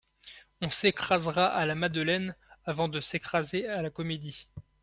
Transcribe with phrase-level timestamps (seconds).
[0.63, 2.33] On s'écrasera à la Madeleine,
[2.65, 4.47] avant de s'écraser à la Comédie.